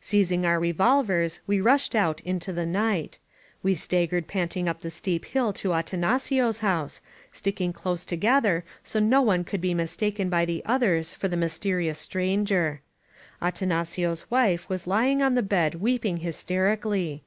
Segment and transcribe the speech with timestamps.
[0.00, 3.18] Seizing our revolvers we rushed out into the night.
[3.60, 7.00] We staggered panting up the steep hill to Atanacio's house—
[7.32, 11.36] sticking close together so no one would be mis taken by the others for the
[11.36, 12.82] Mysterious Stranger.
[13.42, 17.24] Ata 305 INSURGENT MEXICO nacio's wife was lying on the bed weeping hysterically.